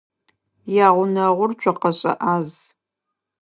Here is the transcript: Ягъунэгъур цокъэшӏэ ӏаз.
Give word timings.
Ягъунэгъур 0.85 1.51
цокъэшӏэ 1.61 2.11
ӏаз. 2.21 2.49